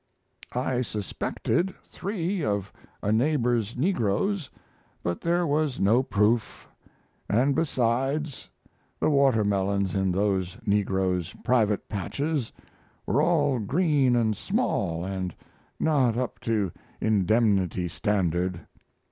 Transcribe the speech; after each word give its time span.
I 0.55 0.81
suspected 0.81 1.75
three 1.85 2.43
of 2.43 2.73
a 3.03 3.11
neighbor's 3.11 3.77
negroes, 3.77 4.49
but 5.03 5.21
there 5.21 5.45
was 5.45 5.79
no 5.79 6.01
proof, 6.01 6.67
and, 7.29 7.53
besides, 7.53 8.49
the 8.99 9.11
watermelons 9.11 9.93
in 9.93 10.11
those 10.11 10.57
negroes' 10.65 11.35
private 11.43 11.87
patches 11.87 12.51
were 13.05 13.21
all 13.21 13.59
green 13.59 14.15
and 14.15 14.35
small 14.35 15.05
and 15.05 15.35
not 15.79 16.17
up 16.17 16.39
to 16.39 16.71
indemnity 16.99 17.87
standard. 17.87 18.61